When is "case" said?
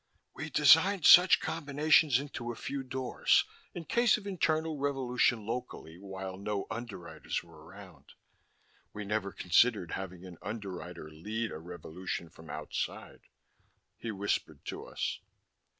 3.85-4.17